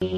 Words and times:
Damas 0.00 0.08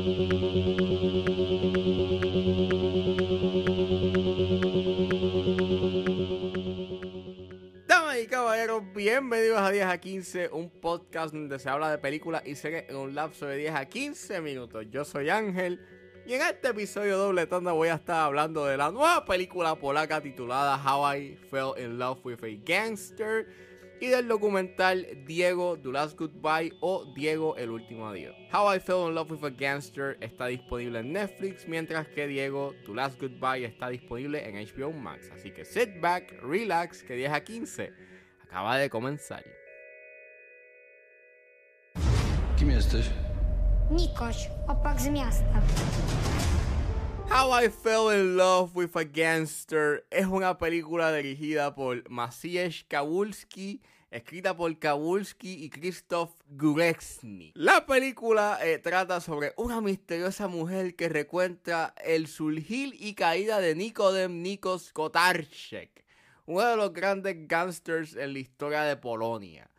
y 8.23 8.27
caballeros, 8.29 8.85
bienvenidos 8.95 9.61
a 9.61 9.73
10 9.73 9.87
a 9.87 9.99
15, 9.99 10.51
un 10.53 10.71
podcast 10.71 11.35
donde 11.35 11.59
se 11.59 11.69
habla 11.69 11.91
de 11.91 11.99
películas 11.99 12.45
y 12.47 12.55
series 12.55 12.89
en 12.91 12.95
un 12.95 13.17
lapso 13.17 13.47
de 13.47 13.57
10 13.57 13.75
a 13.75 13.87
15 13.87 14.41
minutos. 14.41 14.87
Yo 14.89 15.05
soy 15.05 15.31
Ángel 15.31 15.85
y 16.29 16.35
en 16.35 16.43
este 16.43 16.69
episodio 16.69 17.19
doble 17.19 17.49
tanda 17.49 17.73
voy 17.73 17.89
a 17.89 17.95
estar 17.95 18.27
hablando 18.27 18.65
de 18.67 18.77
la 18.77 18.93
nueva 18.93 19.25
película 19.25 19.75
polaca 19.75 20.21
titulada 20.21 20.77
How 20.77 21.13
I 21.13 21.35
Fell 21.51 21.73
in 21.77 21.99
Love 21.99 22.25
with 22.25 22.45
a 22.45 22.57
Gangster 22.65 23.49
y 24.03 24.09
del 24.09 24.27
documental 24.27 25.07
Diego 25.27 25.79
The 25.79 25.93
Last 25.93 26.19
Goodbye 26.19 26.73
o 26.81 27.05
Diego 27.15 27.57
el 27.57 27.71
último 27.71 28.09
adiós. 28.09 28.35
How 28.53 28.75
I 28.75 28.81
Fell 28.81 29.07
in 29.07 29.15
Love 29.15 29.31
with 29.31 29.45
a 29.45 29.51
Gangster 29.51 30.19
está 30.21 30.47
disponible 30.47 30.99
en 30.99 31.13
Netflix, 31.13 31.69
mientras 31.69 32.09
que 32.09 32.27
Diego 32.27 32.75
The 32.85 32.95
Last 32.95 33.21
Goodbye 33.21 33.65
está 33.65 33.91
disponible 33.91 34.45
en 34.45 34.57
HBO 34.57 34.93
Max. 34.93 35.31
Así 35.33 35.53
que 35.53 35.65
sit 35.65 36.01
back, 36.01 36.33
relax, 36.43 37.05
que 37.05 37.15
10 37.15 37.33
a 37.33 37.45
15 37.45 37.93
acaba 38.43 38.77
de 38.77 38.91
comenzar. 38.91 39.45
Kim 42.59 42.71
jesteś? 42.71 43.09
Nikoś, 43.91 44.49
opak 44.69 45.01
z 45.01 45.09
miasta. 45.09 45.63
How 47.35 47.51
I 47.51 47.71
Fell 47.71 48.11
in 48.11 48.37
Love 48.37 48.77
with 48.77 48.95
a 48.95 49.05
Gangster 49.05 50.05
es 50.11 50.27
una 50.27 50.59
película 50.59 51.11
dirigida 51.15 51.75
por 51.75 52.09
Maciej 52.11 52.85
Kawulski, 52.89 53.81
escrita 54.11 54.55
por 54.55 54.79
Kawulski 54.79 55.65
y 55.65 55.71
Krzysztof 55.71 56.35
Gureczny. 56.51 57.53
La 57.55 57.87
película 57.87 58.59
eh, 58.63 58.79
trata 58.79 59.23
sobre 59.23 59.55
una 59.57 59.81
misteriosa 59.81 60.47
mujer 60.47 60.95
que 60.95 61.09
recuenta 61.09 61.95
el 62.05 62.27
surgir 62.27 62.95
y 63.01 63.15
caída 63.15 63.61
de 63.61 63.77
Nikodem 63.77 64.43
Nikos 64.43 64.93
Kotarczyk, 64.93 66.05
uno 66.45 66.67
de 66.67 66.77
los 66.77 66.93
grandes 66.93 67.49
gangsters 67.49 68.15
en 68.15 68.35
la 68.35 68.41
historia 68.41 68.83
de 68.83 68.99
Polonia. 68.99 69.71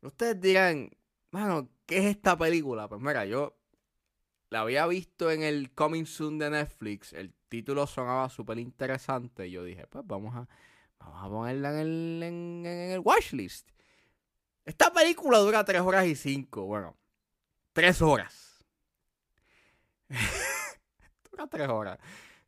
Ustedes 0.00 0.40
dirán, 0.40 0.90
mano, 1.30 1.68
¿qué 1.84 1.98
es 1.98 2.04
esta 2.06 2.38
película? 2.38 2.88
Pues 2.88 3.02
mira, 3.02 3.26
yo 3.26 3.55
la 4.50 4.60
había 4.60 4.86
visto 4.86 5.30
en 5.30 5.42
el 5.42 5.72
Coming 5.72 6.06
Soon 6.06 6.38
de 6.38 6.50
Netflix. 6.50 7.12
El 7.12 7.32
título 7.48 7.86
sonaba 7.86 8.28
súper 8.28 8.58
interesante. 8.58 9.48
Y 9.48 9.52
yo 9.52 9.64
dije, 9.64 9.86
pues 9.86 10.06
vamos 10.06 10.34
a, 10.36 10.48
vamos 10.98 11.24
a 11.24 11.28
ponerla 11.28 11.80
en 11.80 11.86
el, 11.86 12.22
en, 12.22 13.02
watchlist. 13.04 13.70
Esta 14.64 14.92
película 14.92 15.38
dura 15.38 15.64
3 15.64 15.80
horas 15.80 16.06
y 16.06 16.14
5. 16.14 16.64
Bueno, 16.64 16.96
3 17.72 18.02
horas. 18.02 18.64
dura 21.30 21.46
3 21.48 21.68
horas. 21.68 21.98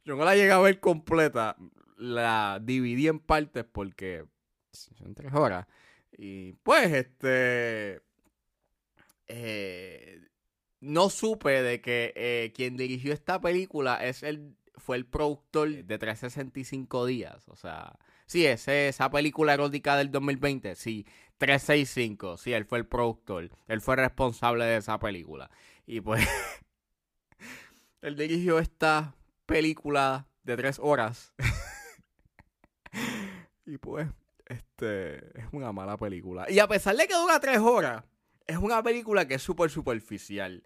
Yo 0.04 0.16
no 0.16 0.24
la 0.24 0.34
llegué 0.34 0.52
a 0.52 0.58
ver 0.58 0.80
completa. 0.80 1.56
La 1.96 2.60
dividí 2.62 3.08
en 3.08 3.18
partes 3.18 3.64
porque 3.64 4.24
son 4.72 5.14
3 5.14 5.32
horas. 5.34 5.66
Y 6.16 6.52
pues, 6.54 6.92
este. 6.92 8.02
Eh, 9.26 10.28
no 10.80 11.10
supe 11.10 11.62
de 11.62 11.80
que 11.80 12.12
eh, 12.16 12.52
quien 12.54 12.76
dirigió 12.76 13.12
esta 13.12 13.40
película 13.40 14.04
es 14.04 14.22
el, 14.22 14.54
fue 14.76 14.96
el 14.96 15.06
productor 15.06 15.84
de 15.84 15.98
365 15.98 17.06
días. 17.06 17.48
O 17.48 17.56
sea, 17.56 17.98
sí, 18.26 18.46
esa 18.46 19.10
película 19.10 19.54
erótica 19.54 19.96
del 19.96 20.10
2020, 20.10 20.74
sí, 20.74 21.06
365, 21.38 22.36
sí, 22.36 22.52
él 22.52 22.64
fue 22.64 22.78
el 22.78 22.86
productor. 22.86 23.50
Él 23.66 23.80
fue 23.80 23.96
responsable 23.96 24.64
de 24.64 24.76
esa 24.76 24.98
película. 24.98 25.50
Y 25.86 26.00
pues, 26.00 26.26
él 28.02 28.16
dirigió 28.16 28.58
esta 28.58 29.14
película 29.46 30.26
de 30.42 30.56
tres 30.56 30.78
horas. 30.82 31.32
y 33.66 33.78
pues, 33.78 34.08
este, 34.46 35.38
es 35.38 35.46
una 35.52 35.72
mala 35.72 35.96
película. 35.96 36.50
Y 36.50 36.58
a 36.58 36.68
pesar 36.68 36.96
de 36.96 37.06
que 37.06 37.14
dura 37.14 37.40
tres 37.40 37.58
horas, 37.58 38.04
es 38.48 38.56
una 38.56 38.82
película 38.82 39.28
que 39.28 39.34
es 39.34 39.42
súper 39.42 39.70
superficial. 39.70 40.64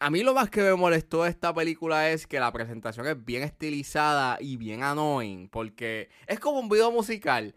A 0.00 0.10
mí 0.10 0.22
lo 0.22 0.32
más 0.34 0.48
que 0.50 0.62
me 0.62 0.74
molestó 0.74 1.24
de 1.24 1.30
esta 1.30 1.52
película 1.52 2.10
es 2.10 2.26
que 2.26 2.40
la 2.40 2.52
presentación 2.52 3.06
es 3.06 3.24
bien 3.24 3.42
estilizada 3.42 4.38
y 4.40 4.56
bien 4.56 4.82
annoying. 4.82 5.48
Porque 5.48 6.08
es 6.26 6.40
como 6.40 6.60
un 6.60 6.68
video 6.68 6.90
musical. 6.90 7.54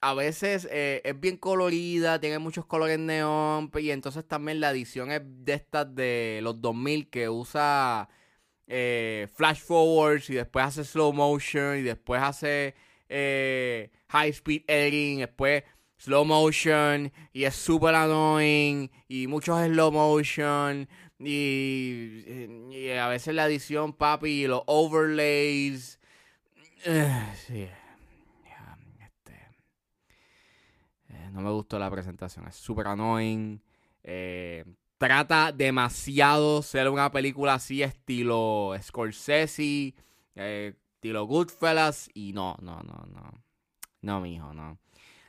A 0.00 0.14
veces 0.14 0.66
eh, 0.70 1.00
es 1.04 1.18
bien 1.20 1.36
colorida, 1.36 2.18
tiene 2.20 2.38
muchos 2.38 2.66
colores 2.66 2.98
neón. 2.98 3.70
Y 3.78 3.90
entonces 3.90 4.26
también 4.26 4.60
la 4.60 4.70
edición 4.70 5.12
es 5.12 5.22
de 5.24 5.54
estas 5.54 5.94
de 5.94 6.40
los 6.42 6.60
2000 6.60 7.08
que 7.08 7.28
usa 7.28 8.08
eh, 8.66 9.28
flash 9.34 9.60
forwards 9.60 10.30
y 10.30 10.34
después 10.34 10.64
hace 10.64 10.84
slow 10.84 11.12
motion 11.12 11.78
y 11.78 11.82
después 11.82 12.22
hace 12.22 12.74
eh, 13.08 13.90
high 14.08 14.30
speed 14.30 14.62
editing. 14.66 15.18
Después 15.20 15.62
slow 16.02 16.24
motion 16.24 17.12
y 17.32 17.44
es 17.44 17.54
super 17.54 17.94
annoying 17.94 18.90
y 19.06 19.28
muchos 19.28 19.64
slow 19.64 19.92
motion 19.92 20.88
y, 21.20 22.88
a 22.98 23.06
veces 23.06 23.34
la 23.34 23.46
edición 23.46 23.92
papi 23.92 24.42
y 24.42 24.46
los 24.48 24.62
overlays. 24.66 26.00
Uh, 26.84 27.36
sí. 27.46 27.68
este, 29.00 29.32
eh, 31.10 31.30
no 31.30 31.40
me 31.40 31.50
gustó 31.50 31.78
la 31.78 31.88
presentación 31.88 32.48
es 32.48 32.56
super 32.56 32.88
annoying. 32.88 33.62
Eh, 34.02 34.64
trata 34.98 35.52
demasiado 35.52 36.62
ser 36.62 36.88
una 36.88 37.12
película 37.12 37.54
así 37.54 37.84
estilo 37.84 38.74
Scorsese 38.82 39.94
eh, 40.34 40.74
estilo 40.94 41.26
Goodfellas 41.26 42.10
y 42.12 42.32
no 42.32 42.56
no 42.60 42.82
no 42.82 43.06
no. 43.06 43.44
No 44.00 44.20
mijo 44.20 44.52
no 44.52 44.81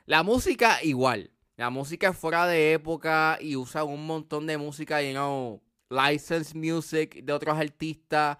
la 0.05 0.23
música 0.23 0.83
igual. 0.83 1.31
La 1.55 1.69
música 1.69 2.09
es 2.09 2.17
fuera 2.17 2.47
de 2.47 2.73
época 2.73 3.37
y 3.39 3.55
usan 3.55 3.87
un 3.87 4.05
montón 4.05 4.47
de 4.47 4.57
música, 4.57 5.01
you 5.01 5.11
know, 5.11 5.61
licensed 5.89 6.55
music 6.55 7.23
de 7.23 7.33
otros 7.33 7.57
artistas. 7.57 8.37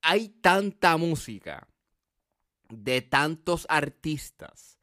Hay 0.00 0.28
tanta 0.28 0.96
música 0.96 1.68
de 2.70 3.02
tantos 3.02 3.66
artistas 3.68 4.78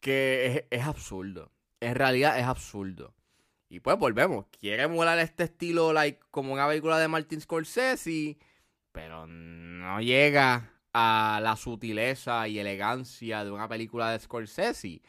que 0.00 0.66
es, 0.70 0.80
es, 0.80 0.86
absurdo. 0.86 1.52
En 1.80 1.94
realidad 1.94 2.38
es 2.38 2.44
absurdo. 2.44 3.14
Y 3.68 3.80
pues 3.80 3.98
volvemos. 3.98 4.46
Quiere 4.58 4.88
molar 4.88 5.18
este 5.18 5.44
estilo 5.44 5.92
like, 5.92 6.20
como 6.30 6.52
una 6.52 6.66
película 6.66 6.98
de 6.98 7.08
Martin 7.08 7.40
Scorsese, 7.40 8.38
pero 8.92 9.26
no 9.26 10.00
llega 10.00 10.77
a 11.00 11.40
la 11.40 11.54
sutileza 11.54 12.48
y 12.48 12.58
elegancia 12.58 13.44
de 13.44 13.52
una 13.52 13.68
película 13.68 14.10
de 14.10 14.18
Scorsese. 14.18 15.00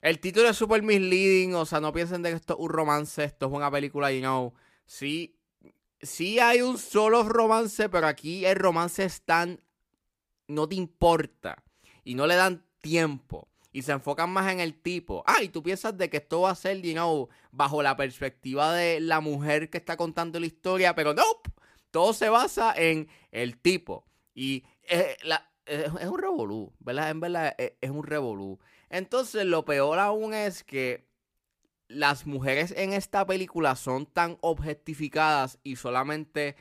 El 0.00 0.18
título 0.18 0.48
es 0.48 0.56
super 0.56 0.82
misleading, 0.82 1.54
o 1.54 1.64
sea, 1.64 1.78
no 1.78 1.92
piensen 1.92 2.22
de 2.22 2.30
que 2.30 2.36
esto 2.36 2.54
es 2.54 2.60
un 2.60 2.68
romance, 2.68 3.22
esto 3.22 3.46
es 3.46 3.52
una 3.52 3.70
película, 3.70 4.10
you 4.10 4.20
know. 4.20 4.54
Sí, 4.86 5.38
sí 6.02 6.40
hay 6.40 6.62
un 6.62 6.78
solo 6.78 7.22
romance, 7.22 7.88
pero 7.88 8.08
aquí 8.08 8.44
el 8.44 8.56
romance 8.56 9.04
es 9.04 9.22
tan... 9.22 9.60
no 10.48 10.68
te 10.68 10.74
importa. 10.74 11.62
Y 12.02 12.16
no 12.16 12.26
le 12.26 12.34
dan 12.34 12.64
tiempo. 12.80 13.48
Y 13.70 13.82
se 13.82 13.92
enfocan 13.92 14.30
más 14.30 14.50
en 14.50 14.58
el 14.58 14.74
tipo. 14.82 15.22
Ah, 15.28 15.44
y 15.44 15.48
tú 15.48 15.62
piensas 15.62 15.96
de 15.96 16.10
que 16.10 16.16
esto 16.16 16.40
va 16.40 16.50
a 16.50 16.56
ser, 16.56 16.82
you 16.82 16.92
know, 16.92 17.28
bajo 17.52 17.84
la 17.84 17.96
perspectiva 17.96 18.74
de 18.74 18.98
la 18.98 19.20
mujer 19.20 19.70
que 19.70 19.78
está 19.78 19.96
contando 19.96 20.40
la 20.40 20.46
historia, 20.46 20.96
pero 20.96 21.14
no. 21.14 21.22
Todo 21.92 22.14
se 22.14 22.28
basa 22.30 22.74
en 22.76 23.08
el 23.30 23.58
tipo. 23.58 24.06
Y 24.34 24.64
es, 24.90 25.24
la, 25.24 25.50
es, 25.66 25.86
es 25.86 26.08
un 26.08 26.18
revolú, 26.18 26.72
¿verdad? 26.80 27.10
En 27.10 27.20
verdad 27.20 27.54
es, 27.56 27.72
es 27.80 27.90
un 27.90 28.04
revolú. 28.04 28.58
Entonces, 28.90 29.46
lo 29.46 29.64
peor 29.64 29.98
aún 29.98 30.34
es 30.34 30.64
que 30.64 31.08
las 31.88 32.26
mujeres 32.26 32.72
en 32.76 32.92
esta 32.92 33.26
película 33.26 33.74
son 33.76 34.06
tan 34.06 34.38
objetificadas 34.42 35.58
y 35.62 35.76
solamente 35.76 36.56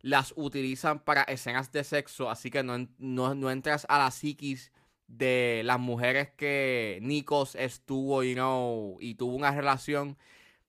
las 0.00 0.32
utilizan 0.36 1.00
para 1.00 1.22
escenas 1.24 1.72
de 1.72 1.84
sexo, 1.84 2.30
así 2.30 2.50
que 2.50 2.62
no, 2.62 2.88
no, 2.98 3.34
no 3.34 3.50
entras 3.50 3.86
a 3.88 3.98
la 3.98 4.10
psiquis 4.10 4.72
de 5.06 5.62
las 5.64 5.78
mujeres 5.78 6.30
que 6.30 6.98
Nikos 7.02 7.54
estuvo 7.56 8.22
you 8.22 8.34
know, 8.34 8.96
y 9.00 9.14
tuvo 9.16 9.34
una 9.34 9.50
relación. 9.50 10.16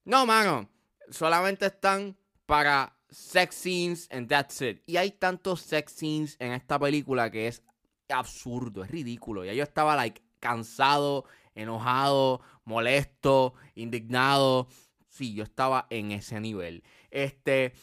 No, 0.04 0.25
mano, 0.25 0.69
solamente 1.10 1.68
están 1.68 2.18
para 2.46 2.98
sex 3.12 3.56
scenes 3.56 4.08
and 4.10 4.28
that's 4.28 4.62
it. 4.62 4.81
Y 4.88 4.98
hay 4.98 5.12
tantos 5.12 5.62
sex 5.62 5.94
scenes 5.94 6.38
en 6.40 6.54
esta 6.54 6.80
película 6.80 7.30
que 7.30 7.48
es 7.48 7.62
absurdo, 8.10 8.84
es 8.84 8.92
ridículo. 8.92 9.46
Ya 9.46 9.54
yo 9.54 9.63
estaba 9.63 9.96
like 9.96 10.22
cansado, 10.40 11.25
enojado, 11.54 12.42
molesto, 12.66 13.54
indignado. 13.75 14.68
Sí, 15.08 15.34
yo 15.34 15.44
estaba 15.44 15.88
en 15.90 16.12
ese 16.12 16.40
nivel. 16.40 16.84
Este, 17.10 17.74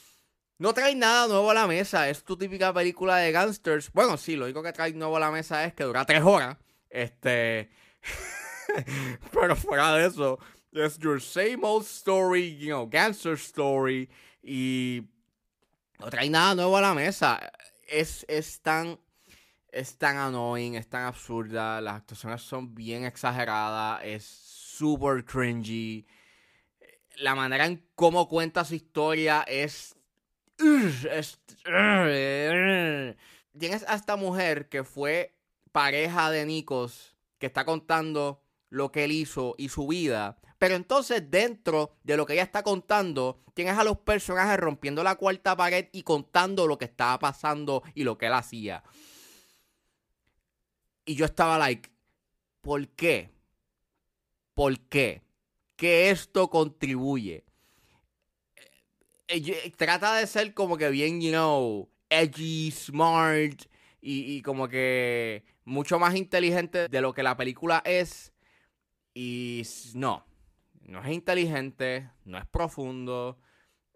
no 0.58 0.72
trae 0.72 0.94
nada 0.94 1.28
nuevo 1.28 1.50
a 1.50 1.54
la 1.54 1.66
mesa. 1.66 2.08
Es 2.08 2.24
tu 2.24 2.36
típica 2.36 2.72
película 2.72 3.18
de 3.18 3.32
gangsters. 3.32 3.92
Bueno, 3.92 4.16
sí, 4.16 4.36
lo 4.36 4.46
único 4.46 4.62
que 4.62 4.72
trae 4.72 4.92
nuevo 4.92 5.16
a 5.16 5.20
la 5.20 5.30
mesa 5.30 5.64
es 5.64 5.74
que 5.74 5.84
dura 5.84 6.06
tres 6.06 6.22
horas. 6.22 6.56
Este, 6.88 7.70
pero 9.32 9.56
fuera 9.56 9.94
de 9.94 10.06
eso, 10.06 10.38
es 10.72 10.98
your 10.98 11.20
same 11.20 11.58
old 11.62 11.84
story, 11.84 12.56
you 12.56 12.68
know, 12.68 12.88
gangster 12.88 13.34
story. 13.34 14.08
Y 14.42 15.02
no 15.98 16.10
trae 16.10 16.30
nada 16.30 16.54
nuevo 16.54 16.76
a 16.76 16.80
la 16.80 16.94
mesa. 16.94 17.40
Es, 17.86 18.24
es 18.28 18.60
tan 18.60 18.98
es 19.70 19.98
tan 19.98 20.16
annoying, 20.16 20.74
es 20.74 20.88
tan 20.88 21.04
absurda, 21.04 21.80
las 21.80 21.96
actuaciones 21.96 22.42
son 22.42 22.74
bien 22.74 23.04
exageradas, 23.04 24.00
es 24.04 24.24
super 24.24 25.24
cringy. 25.24 26.06
La 27.16 27.34
manera 27.34 27.66
en 27.66 27.84
cómo 27.94 28.28
cuenta 28.28 28.64
su 28.64 28.74
historia 28.74 29.42
es... 29.42 29.96
es 30.58 31.40
Tienes 33.58 33.84
a 33.88 33.94
esta 33.94 34.16
mujer 34.16 34.68
que 34.68 34.84
fue 34.84 35.36
pareja 35.72 36.30
de 36.30 36.46
Nikos, 36.46 37.16
que 37.38 37.46
está 37.46 37.64
contando 37.64 38.42
lo 38.70 38.92
que 38.92 39.04
él 39.04 39.12
hizo 39.12 39.54
y 39.58 39.68
su 39.68 39.86
vida. 39.86 40.38
Pero 40.58 40.74
entonces 40.74 41.30
dentro 41.30 41.96
de 42.02 42.16
lo 42.16 42.26
que 42.26 42.32
ella 42.32 42.42
está 42.42 42.62
contando, 42.62 43.40
tienes 43.54 43.78
a 43.78 43.84
los 43.84 43.98
personajes 43.98 44.58
rompiendo 44.58 45.04
la 45.04 45.14
cuarta 45.14 45.56
pared 45.56 45.88
y 45.92 46.02
contando 46.02 46.66
lo 46.66 46.78
que 46.78 46.86
estaba 46.86 47.18
pasando 47.18 47.82
y 47.94 48.02
lo 48.02 48.18
que 48.18 48.26
él 48.26 48.32
hacía. 48.32 48.82
Y 51.04 51.14
yo 51.14 51.24
estaba 51.24 51.58
like, 51.58 51.90
¿por 52.60 52.88
qué? 52.88 53.30
¿Por 54.54 54.78
qué? 54.88 55.22
Que 55.76 56.10
esto 56.10 56.50
contribuye. 56.50 57.44
Eh, 59.28 59.42
eh, 59.46 59.72
trata 59.76 60.14
de 60.16 60.26
ser 60.26 60.54
como 60.54 60.76
que 60.76 60.88
bien, 60.90 61.20
you 61.20 61.30
know, 61.30 61.88
edgy, 62.10 62.72
smart 62.72 63.62
y, 64.00 64.36
y 64.36 64.42
como 64.42 64.68
que 64.68 65.44
mucho 65.64 65.98
más 65.98 66.16
inteligente 66.16 66.88
de 66.88 67.00
lo 67.00 67.14
que 67.14 67.22
la 67.22 67.36
película 67.36 67.82
es. 67.84 68.32
Y 69.14 69.62
no, 69.94 70.27
no 70.88 71.02
es 71.02 71.08
inteligente, 71.10 72.10
no 72.24 72.38
es 72.38 72.46
profundo, 72.46 73.38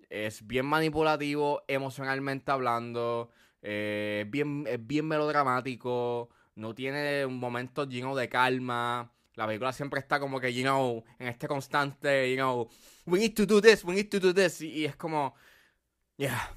es 0.09 0.47
bien 0.47 0.67
manipulativo 0.67 1.63
emocionalmente 1.67 2.53
hablando, 2.53 3.31
eh, 3.63 4.25
bien, 4.29 4.65
es 4.69 4.87
bien 4.87 5.09
melodramático 5.09 6.31
no 6.55 6.75
tiene 6.75 7.25
un 7.27 7.39
momento 7.39 7.89
lleno 7.89 8.15
de 8.15 8.29
calma. 8.29 9.13
La 9.35 9.47
película 9.47 9.73
siempre 9.73 10.01
está 10.01 10.21
como 10.21 10.41
que, 10.41 10.53
you 10.53 10.63
know, 10.63 11.03
en 11.19 11.29
este 11.29 11.49
constante, 11.49 12.31
you 12.31 12.37
know, 12.37 12.69
we 13.07 13.19
need 13.19 13.35
to 13.35 13.47
do 13.47 13.61
this, 13.61 13.83
we 13.85 13.95
need 13.95 14.11
to 14.11 14.21
do 14.21 14.35
this. 14.35 14.61
Y, 14.61 14.85
es 14.85 14.97
como, 14.97 15.35
yeah, 16.17 16.53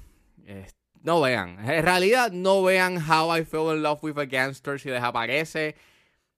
no 1.02 1.22
vean. 1.22 1.58
En 1.58 1.82
realidad, 1.82 2.32
no 2.32 2.62
vean 2.62 2.98
How 2.98 3.34
I 3.38 3.44
Fell 3.44 3.74
in 3.74 3.82
Love 3.82 4.02
with 4.02 4.18
a 4.18 4.26
Gangster 4.26 4.78
si 4.78 4.90
desaparece 4.90 5.74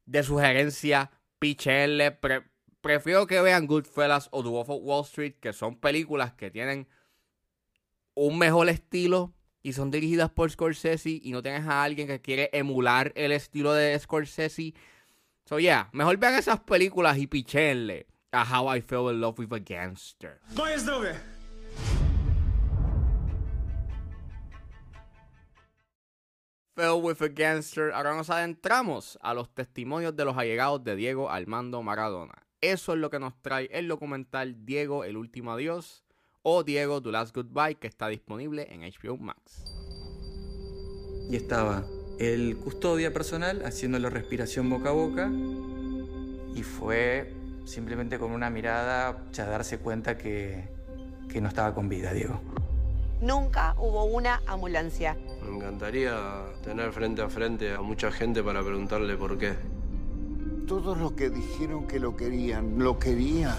de 0.07 0.23
sugerencia, 0.23 1.11
pichenle. 1.41 2.17
Prefiero 2.81 3.27
que 3.27 3.41
vean 3.41 3.67
Goodfellas 3.67 4.29
o 4.31 4.43
The 4.43 4.49
Wolf 4.49 4.71
of 4.71 4.83
Wall 4.83 5.05
Street, 5.05 5.35
que 5.41 5.53
son 5.53 5.77
películas 5.77 6.33
que 6.35 6.51
tienen 6.51 6.89
un 8.15 8.39
mejor 8.39 8.69
estilo 8.69 9.33
y 9.63 9.73
son 9.73 9.91
dirigidas 9.91 10.31
por 10.31 10.51
Scorsese 10.51 11.21
y 11.23 11.31
no 11.33 11.43
tienes 11.43 11.67
a 11.67 11.83
alguien 11.83 12.07
que 12.07 12.21
quiere 12.21 12.51
emular 12.53 13.13
el 13.15 13.33
estilo 13.33 13.73
de 13.73 13.99
Scorsese. 13.99 14.75
So 15.45 15.59
yeah, 15.59 15.89
mejor 15.93 16.17
vean 16.19 16.35
esas 16.35 16.61
películas 16.61 17.19
y 17.19 17.27
pichenle 17.27 18.07
a 18.33 18.45
How 18.45 18.77
I 18.77 18.81
Fell 18.81 19.11
in 19.11 19.21
Love 19.21 19.39
with 19.39 19.53
a 19.53 19.59
Gangster. 19.59 20.41
Fell 26.75 27.03
with 27.03 27.23
a 27.23 27.29
Gangster. 27.29 27.93
Ahora 27.93 28.15
nos 28.15 28.31
adentramos 28.31 29.19
a 29.23 29.35
los 29.35 29.53
testimonios 29.53 30.15
de 30.15 30.25
los 30.25 30.37
allegados 30.37 30.85
de 30.85 30.97
Diego 30.97 31.31
Armando 31.31 31.83
Maradona. 31.83 32.48
Eso 32.61 32.95
es 32.95 32.99
lo 32.99 33.09
que 33.09 33.21
nos 33.21 33.41
trae 33.41 33.69
el 33.73 33.87
documental 33.87 34.65
Diego, 34.65 35.05
el 35.05 35.17
último 35.17 35.53
adiós 35.53 36.03
o 36.43 36.65
Diego, 36.65 37.01
The 37.01 37.13
Last 37.13 37.33
Goodbye, 37.33 37.77
que 37.77 37.87
está 37.87 38.09
disponible 38.09 38.67
en 38.73 38.81
HBO 38.81 39.17
Max. 39.17 39.65
Y 41.31 41.37
estaba 41.37 41.85
el 42.19 42.57
custodia 42.57 43.13
personal 43.13 43.65
haciéndole 43.65 44.11
respiración 44.11 44.69
boca 44.69 44.89
a 44.89 44.93
boca 44.93 45.31
y 46.53 46.63
fue 46.65 47.33
simplemente 47.65 48.19
con 48.19 48.33
una 48.33 48.51
mirada 48.51 49.25
ya 49.31 49.47
darse 49.47 49.79
cuenta 49.79 50.19
que, 50.19 50.69
que 51.31 51.41
no 51.41 51.47
estaba 51.47 51.75
con 51.77 51.89
vida, 51.89 52.13
Diego. 52.13 52.41
Nunca 53.21 53.77
hubo 53.79 54.05
una 54.05 54.43
ambulancia. 54.47 55.17
Me 55.43 55.57
encantaría 55.57 56.45
tener 56.65 56.93
frente 56.93 57.23
a 57.23 57.29
frente 57.29 57.73
a 57.73 57.83
mucha 57.83 58.11
gente 58.11 58.43
para 58.43 58.65
preguntarle 58.65 59.17
por 59.17 59.39
qué. 59.39 59.55
Todos 60.69 60.99
los 60.99 61.13
que 61.13 61.31
dijeron 61.31 61.87
que 61.89 61.99
lo 61.99 62.15
querían, 62.15 62.79
lo 62.79 62.99
querían. 62.99 63.57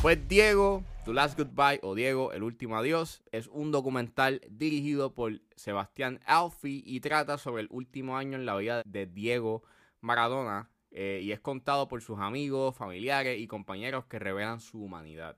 Pues 0.00 0.26
Diego 0.26 0.82
The 1.04 1.12
Last 1.12 1.38
Goodbye 1.38 1.80
o 1.82 1.94
Diego, 1.94 2.32
El 2.32 2.42
Último 2.42 2.78
Adiós 2.78 3.22
es 3.30 3.46
un 3.48 3.72
documental 3.72 4.40
dirigido 4.48 5.12
por 5.12 5.38
Sebastián 5.54 6.18
Alfi 6.24 6.82
y 6.86 7.00
trata 7.00 7.36
sobre 7.36 7.64
el 7.64 7.68
último 7.70 8.16
año 8.16 8.38
en 8.38 8.46
la 8.46 8.56
vida 8.56 8.82
de 8.86 9.04
Diego 9.04 9.64
Maradona 10.00 10.70
eh, 10.90 11.20
y 11.22 11.32
es 11.32 11.40
contado 11.40 11.88
por 11.88 12.00
sus 12.00 12.18
amigos, 12.20 12.74
familiares 12.74 13.38
y 13.38 13.46
compañeros 13.46 14.06
que 14.06 14.18
revelan 14.18 14.60
su 14.60 14.82
humanidad. 14.82 15.36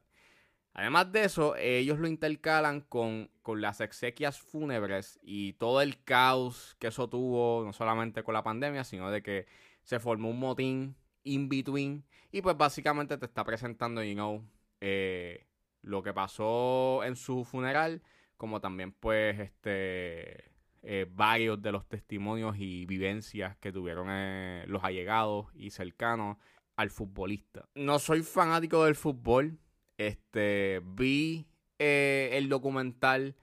Además 0.72 1.10
de 1.10 1.24
eso, 1.24 1.56
ellos 1.56 1.98
lo 1.98 2.06
intercalan 2.06 2.80
con, 2.82 3.28
con 3.42 3.60
las 3.60 3.80
exequias 3.80 4.38
fúnebres 4.38 5.18
y 5.20 5.54
todo 5.54 5.82
el 5.82 6.00
caos 6.04 6.76
que 6.78 6.86
eso 6.86 7.08
tuvo, 7.08 7.64
no 7.64 7.72
solamente 7.72 8.22
con 8.22 8.34
la 8.34 8.44
pandemia, 8.44 8.84
sino 8.84 9.10
de 9.10 9.20
que 9.20 9.46
se 9.82 9.98
formó 9.98 10.30
un 10.30 10.38
motín 10.38 10.94
in 11.24 11.48
between 11.48 12.04
y 12.30 12.42
pues 12.42 12.56
básicamente 12.56 13.16
te 13.16 13.26
está 13.26 13.44
presentando, 13.44 14.02
you 14.02 14.14
know, 14.14 14.44
eh, 14.80 15.46
lo 15.82 16.02
que 16.02 16.12
pasó 16.12 17.02
en 17.04 17.16
su 17.16 17.44
funeral, 17.44 18.02
como 18.36 18.60
también 18.60 18.92
pues 18.92 19.38
este 19.38 20.52
eh, 20.82 21.06
varios 21.10 21.60
de 21.60 21.72
los 21.72 21.86
testimonios 21.88 22.56
y 22.58 22.86
vivencias 22.86 23.56
que 23.56 23.72
tuvieron 23.72 24.08
eh, 24.10 24.64
los 24.68 24.84
allegados 24.84 25.46
y 25.54 25.70
cercanos 25.70 26.36
al 26.76 26.90
futbolista. 26.90 27.68
No 27.74 27.98
soy 27.98 28.22
fanático 28.22 28.84
del 28.84 28.94
fútbol. 28.94 29.58
Este 29.96 30.80
vi 30.84 31.46
el 31.78 32.48
documental 32.48 33.36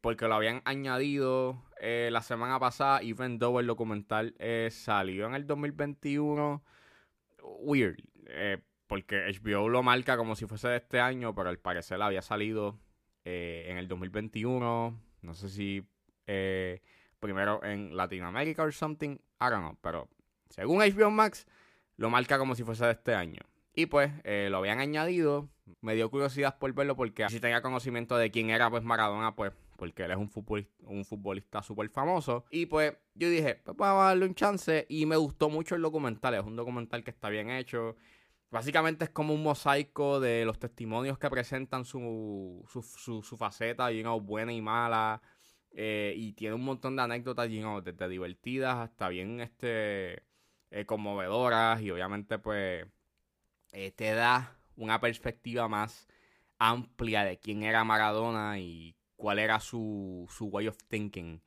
porque 0.00 0.26
lo 0.26 0.34
habían 0.34 0.62
añadido 0.64 1.62
la 1.80 2.22
semana 2.22 2.58
pasada, 2.58 3.00
even 3.02 3.38
though 3.38 3.58
el 3.60 3.66
documental 3.66 4.34
salió 4.70 5.26
en 5.26 5.34
el 5.34 5.46
2021. 5.46 6.62
Weird 7.42 7.96
porque 8.90 9.32
HBO 9.40 9.68
lo 9.68 9.84
marca 9.84 10.16
como 10.16 10.34
si 10.34 10.46
fuese 10.46 10.66
de 10.66 10.78
este 10.78 10.98
año, 10.98 11.32
pero 11.32 11.48
al 11.48 11.60
parecer 11.60 12.02
había 12.02 12.22
salido 12.22 12.76
eh, 13.24 13.66
en 13.68 13.78
el 13.78 13.86
2021. 13.86 15.00
No 15.22 15.34
sé 15.34 15.48
si 15.48 15.86
eh, 16.26 16.82
primero 17.20 17.62
en 17.62 17.96
Latinoamérica 17.96 18.64
o 18.64 18.72
something. 18.72 19.10
I 19.10 19.48
don't 19.48 19.60
know. 19.60 19.78
Pero 19.80 20.08
según 20.48 20.80
HBO 20.80 21.08
Max, 21.12 21.46
lo 21.98 22.10
marca 22.10 22.36
como 22.36 22.56
si 22.56 22.64
fuese 22.64 22.84
de 22.84 22.90
este 22.90 23.14
año. 23.14 23.42
Y 23.76 23.86
pues 23.86 24.10
eh, 24.24 24.48
lo 24.50 24.58
habían 24.58 24.80
añadido. 24.80 25.48
Me 25.82 25.94
dio 25.94 26.10
curiosidad 26.10 26.58
por 26.58 26.74
verlo 26.74 26.96
porque 26.96 27.28
si 27.28 27.38
tenía 27.38 27.62
conocimiento 27.62 28.18
de 28.18 28.32
quién 28.32 28.50
era 28.50 28.70
pues 28.70 28.82
Maradona, 28.82 29.36
pues 29.36 29.52
porque 29.80 30.02
él 30.02 30.10
es 30.10 30.18
un 30.18 30.28
futbolista, 30.28 31.58
un 31.58 31.64
súper 31.64 31.88
famoso. 31.88 32.44
Y 32.50 32.66
pues 32.66 32.92
yo 33.14 33.30
dije, 33.30 33.62
pues 33.64 33.78
vamos 33.78 34.02
a 34.02 34.08
darle 34.08 34.26
un 34.26 34.34
chance. 34.34 34.84
Y 34.90 35.06
me 35.06 35.16
gustó 35.16 35.48
mucho 35.48 35.74
el 35.74 35.80
documental. 35.80 36.34
Es 36.34 36.44
un 36.44 36.54
documental 36.54 37.02
que 37.02 37.10
está 37.10 37.30
bien 37.30 37.48
hecho. 37.48 37.96
Básicamente 38.50 39.04
es 39.04 39.10
como 39.10 39.32
un 39.32 39.42
mosaico 39.42 40.20
de 40.20 40.44
los 40.44 40.58
testimonios 40.58 41.18
que 41.18 41.30
presentan 41.30 41.86
su, 41.86 42.62
su, 42.68 42.82
su, 43.22 43.36
faceta, 43.38 43.90
you 43.90 44.04
buena 44.20 44.52
y 44.52 44.60
mala. 44.60 45.22
Eh, 45.70 46.12
y 46.14 46.34
tiene 46.34 46.56
un 46.56 46.64
montón 46.64 46.94
de 46.96 47.02
anécdotas, 47.02 47.48
you 47.48 47.80
desde 47.80 48.06
divertidas 48.06 48.76
hasta 48.76 49.08
bien 49.08 49.40
este, 49.40 50.24
eh, 50.70 50.84
conmovedoras. 50.84 51.80
Y 51.80 51.90
obviamente, 51.90 52.38
pues, 52.38 52.84
eh, 53.72 53.92
te 53.92 54.12
da 54.12 54.58
una 54.76 55.00
perspectiva 55.00 55.68
más 55.68 56.06
amplia 56.58 57.24
de 57.24 57.38
quién 57.38 57.62
era 57.62 57.82
Maradona 57.82 58.58
y 58.58 58.99
cuál 59.20 59.38
era 59.38 59.60
su, 59.60 60.26
su 60.30 60.46
way 60.46 60.66
of 60.66 60.78
thinking. 60.88 61.42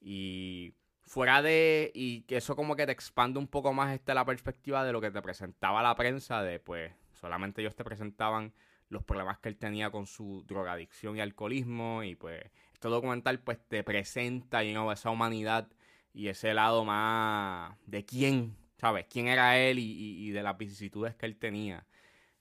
Y 0.00 0.74
fuera 1.00 1.40
de. 1.40 1.92
Y 1.94 2.22
que 2.22 2.38
eso 2.38 2.56
como 2.56 2.74
que 2.74 2.84
te 2.84 2.92
expande 2.92 3.38
un 3.38 3.46
poco 3.46 3.72
más 3.72 3.94
este, 3.94 4.12
la 4.12 4.24
perspectiva 4.24 4.84
de 4.84 4.92
lo 4.92 5.00
que 5.00 5.12
te 5.12 5.22
presentaba 5.22 5.82
la 5.82 5.94
prensa, 5.94 6.42
de 6.42 6.58
pues 6.58 6.92
solamente 7.12 7.62
ellos 7.62 7.76
te 7.76 7.84
presentaban 7.84 8.52
los 8.88 9.04
problemas 9.04 9.38
que 9.38 9.48
él 9.48 9.56
tenía 9.56 9.90
con 9.90 10.06
su 10.06 10.44
drogadicción 10.46 11.16
y 11.16 11.20
alcoholismo. 11.20 12.02
Y 12.02 12.16
pues 12.16 12.42
este 12.72 12.88
documental 12.88 13.38
pues 13.38 13.58
te 13.68 13.84
presenta 13.84 14.64
you 14.64 14.90
esa 14.90 15.10
humanidad 15.10 15.68
y 16.12 16.26
ese 16.26 16.52
lado 16.54 16.84
más 16.84 17.76
de 17.86 18.04
quién, 18.04 18.56
¿sabes? 18.78 19.06
Quién 19.08 19.28
era 19.28 19.58
él 19.58 19.78
y, 19.78 20.30
de 20.30 20.42
las 20.42 20.58
vicisitudes 20.58 21.14
que 21.14 21.26
él 21.26 21.36
tenía. 21.36 21.86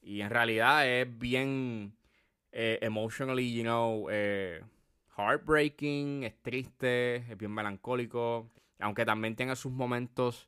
Y 0.01 0.21
en 0.21 0.31
realidad 0.31 0.87
es 0.87 1.07
bien 1.19 1.93
eh, 2.51 2.79
emotionally, 2.81 3.53
you 3.53 3.63
know, 3.63 4.07
eh, 4.11 4.61
heartbreaking, 5.17 6.23
es 6.23 6.41
triste, 6.41 7.17
es 7.17 7.37
bien 7.37 7.51
melancólico. 7.51 8.49
Aunque 8.79 9.05
también 9.05 9.35
tiene 9.35 9.55
sus 9.55 9.71
momentos 9.71 10.47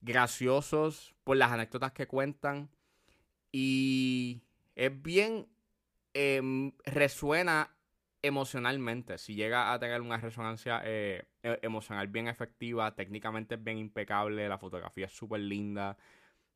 graciosos 0.00 1.14
por 1.24 1.36
las 1.36 1.52
anécdotas 1.52 1.92
que 1.92 2.06
cuentan. 2.06 2.70
Y 3.52 4.42
es 4.74 5.02
bien. 5.02 5.48
Em, 6.14 6.72
resuena 6.84 7.76
emocionalmente, 8.22 9.18
si 9.18 9.34
llega 9.34 9.72
a 9.72 9.78
tener 9.78 10.00
una 10.00 10.16
resonancia 10.18 10.82
eh, 10.84 11.24
e- 11.42 11.58
emocional 11.62 12.08
bien 12.08 12.28
efectiva, 12.28 12.94
técnicamente 12.96 13.56
es 13.56 13.64
bien 13.64 13.78
impecable, 13.78 14.48
la 14.48 14.58
fotografía 14.58 15.06
es 15.06 15.12
súper 15.12 15.40
linda. 15.40 15.96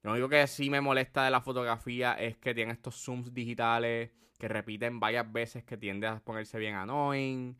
Lo 0.02 0.12
único 0.12 0.28
que 0.28 0.46
sí 0.46 0.70
me 0.70 0.80
molesta 0.80 1.24
de 1.24 1.30
la 1.30 1.40
fotografía 1.40 2.14
es 2.14 2.36
que 2.38 2.54
tiene 2.54 2.72
estos 2.72 2.96
zooms 2.96 3.34
digitales 3.34 4.10
que 4.38 4.48
repiten 4.48 4.98
varias 4.98 5.30
veces 5.30 5.64
que 5.64 5.76
tiende 5.76 6.06
a 6.06 6.20
ponerse 6.20 6.58
bien 6.58 6.74
annoying. 6.74 7.56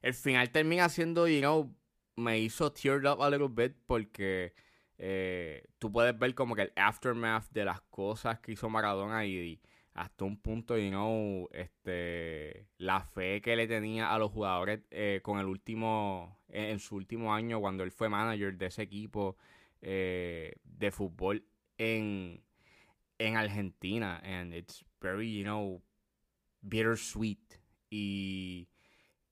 El 0.00 0.14
final 0.14 0.50
termina 0.50 0.88
siendo, 0.88 1.28
you 1.28 1.40
know, 1.40 1.76
me 2.16 2.38
hizo 2.38 2.72
teared 2.72 3.06
up 3.06 3.22
a 3.22 3.28
little 3.28 3.48
bit 3.48 3.76
porque 3.86 4.54
eh, 4.96 5.66
tú 5.78 5.92
puedes 5.92 6.18
ver 6.18 6.34
como 6.34 6.54
que 6.54 6.62
el 6.62 6.72
aftermath 6.76 7.50
de 7.50 7.66
las 7.66 7.82
cosas 7.82 8.40
que 8.40 8.52
hizo 8.52 8.70
Maradona 8.70 9.26
y, 9.26 9.60
hasta 9.92 10.24
un 10.24 10.38
punto, 10.38 10.76
you 10.78 10.88
know, 10.88 11.48
este, 11.52 12.66
la 12.78 13.00
fe 13.02 13.40
que 13.42 13.54
le 13.56 13.68
tenía 13.68 14.12
a 14.12 14.18
los 14.18 14.32
jugadores 14.32 14.80
eh, 14.90 15.20
con 15.22 15.38
el 15.38 15.46
último, 15.46 16.40
en, 16.48 16.64
en 16.64 16.78
su 16.80 16.96
último 16.96 17.34
año 17.34 17.60
cuando 17.60 17.84
él 17.84 17.92
fue 17.92 18.08
manager 18.08 18.56
de 18.56 18.66
ese 18.66 18.82
equipo 18.82 19.36
eh, 19.82 20.54
de 20.64 20.90
fútbol 20.90 21.44
en, 21.78 22.42
en 23.18 23.36
Argentina. 23.36 24.20
And 24.24 24.54
it's 24.54 24.84
very, 25.00 25.32
you 25.36 25.44
know, 25.44 25.82
bittersweet. 26.62 27.60
Y 27.90 28.68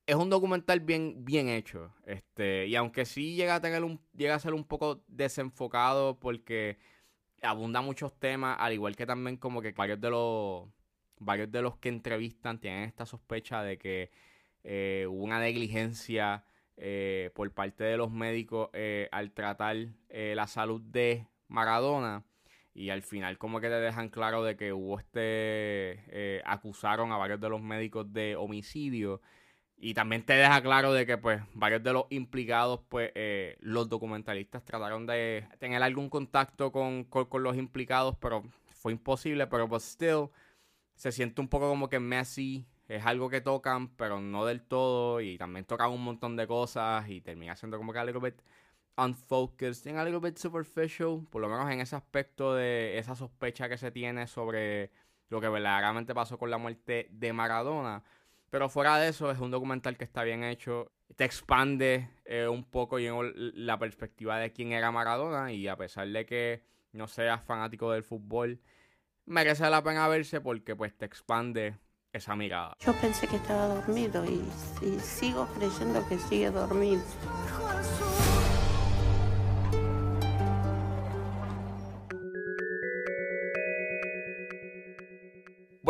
es 0.06 0.16
un 0.16 0.30
documental 0.30 0.80
bien, 0.80 1.24
bien 1.24 1.48
hecho. 1.48 1.94
Este, 2.06 2.66
y 2.66 2.76
aunque 2.76 3.04
sí 3.04 3.34
llega 3.34 3.56
a 3.56 3.60
tener 3.60 3.82
un, 3.84 4.00
llega 4.14 4.34
a 4.34 4.38
ser 4.38 4.54
un 4.54 4.64
poco 4.64 5.04
desenfocado 5.08 6.18
porque 6.18 6.78
abunda 7.42 7.80
muchos 7.80 8.18
temas, 8.18 8.56
al 8.60 8.72
igual 8.72 8.96
que 8.96 9.06
también 9.06 9.36
como 9.36 9.62
que 9.62 9.72
varios 9.72 10.00
de 10.00 10.10
los 10.10 10.68
varios 11.18 11.50
de 11.52 11.62
los 11.62 11.76
que 11.78 11.88
entrevistan 11.88 12.60
tienen 12.60 12.84
esta 12.84 13.06
sospecha 13.06 13.62
de 13.62 13.78
que 13.78 14.10
eh, 14.64 15.06
hubo 15.08 15.22
una 15.22 15.40
negligencia 15.40 16.44
eh, 16.76 17.30
por 17.34 17.50
parte 17.52 17.84
de 17.84 17.96
los 17.96 18.10
médicos 18.10 18.70
eh, 18.72 19.08
al 19.12 19.32
tratar 19.32 19.76
la 20.08 20.46
salud 20.46 20.80
de 20.80 21.26
Maradona 21.48 22.24
y 22.74 22.90
al 22.90 23.02
final 23.02 23.38
como 23.38 23.60
que 23.60 23.68
te 23.68 23.74
dejan 23.74 24.08
claro 24.08 24.42
de 24.42 24.56
que 24.56 24.72
hubo 24.72 24.98
este 24.98 26.04
eh, 26.08 26.42
acusaron 26.44 27.12
a 27.12 27.16
varios 27.16 27.40
de 27.40 27.48
los 27.48 27.60
médicos 27.60 28.12
de 28.12 28.36
homicidio 28.36 29.20
y 29.76 29.94
también 29.94 30.24
te 30.24 30.34
deja 30.34 30.62
claro 30.62 30.92
de 30.92 31.04
que 31.04 31.18
pues 31.18 31.42
varios 31.54 31.82
de 31.82 31.92
los 31.92 32.04
implicados 32.10 32.80
pues 32.88 33.10
eh, 33.14 33.56
los 33.60 33.88
documentalistas 33.88 34.64
trataron 34.64 35.06
de 35.06 35.46
tener 35.58 35.82
algún 35.82 36.08
contacto 36.08 36.72
con, 36.72 37.04
con, 37.04 37.42
los 37.42 37.56
implicados 37.56 38.16
pero 38.16 38.42
fue 38.66 38.92
imposible 38.92 39.46
pero 39.48 39.68
pues 39.68 39.82
still 39.84 40.28
se 40.94 41.12
siente 41.12 41.40
un 41.40 41.48
poco 41.48 41.68
como 41.68 41.88
que 41.88 42.00
messy 42.00 42.66
es 42.88 43.04
algo 43.04 43.28
que 43.28 43.40
tocan 43.40 43.88
pero 43.96 44.20
no 44.20 44.46
del 44.46 44.62
todo 44.62 45.20
y 45.20 45.36
también 45.36 45.66
tocan 45.66 45.90
un 45.90 46.02
montón 46.04 46.36
de 46.36 46.46
cosas 46.46 47.08
y 47.10 47.20
termina 47.20 47.54
siendo 47.56 47.76
como 47.76 47.92
que 47.92 47.98
a 47.98 48.04
little 48.04 48.20
bit 48.22 48.40
unfocused 48.96 49.86
and 49.86 49.98
a 49.98 50.04
little 50.04 50.20
bit 50.20 50.36
superficial, 50.36 51.24
por 51.30 51.40
lo 51.40 51.48
menos 51.48 51.70
en 51.70 51.80
ese 51.80 51.96
aspecto 51.96 52.54
de 52.54 52.98
esa 52.98 53.14
sospecha 53.14 53.68
que 53.68 53.78
se 53.78 53.90
tiene 53.90 54.26
sobre 54.26 54.90
lo 55.28 55.40
que 55.40 55.48
verdaderamente 55.48 56.14
pasó 56.14 56.38
con 56.38 56.50
la 56.50 56.58
muerte 56.58 57.08
de 57.10 57.32
Maradona. 57.32 58.04
Pero 58.50 58.68
fuera 58.68 58.98
de 58.98 59.08
eso, 59.08 59.30
es 59.30 59.38
un 59.38 59.50
documental 59.50 59.96
que 59.96 60.04
está 60.04 60.24
bien 60.24 60.44
hecho, 60.44 60.92
te 61.16 61.24
expande 61.24 62.10
eh, 62.26 62.46
un 62.46 62.64
poco 62.64 62.98
know, 62.98 63.22
la 63.34 63.78
perspectiva 63.78 64.38
de 64.38 64.52
quién 64.52 64.72
era 64.72 64.90
Maradona 64.90 65.52
y 65.52 65.68
a 65.68 65.76
pesar 65.76 66.08
de 66.08 66.26
que 66.26 66.62
no 66.92 67.08
seas 67.08 67.42
fanático 67.42 67.90
del 67.90 68.02
fútbol, 68.02 68.60
merece 69.24 69.68
la 69.70 69.82
pena 69.82 70.06
verse 70.08 70.42
porque 70.42 70.76
pues 70.76 70.96
te 70.96 71.06
expande 71.06 71.78
esa 72.12 72.36
mirada. 72.36 72.76
Yo 72.80 72.92
pensé 73.00 73.26
que 73.26 73.36
estaba 73.36 73.68
dormido 73.68 74.22
y, 74.26 74.44
y 74.86 75.00
sigo 75.00 75.46
creyendo 75.56 76.06
que 76.08 76.18
sigue 76.18 76.50
dormido. 76.50 77.02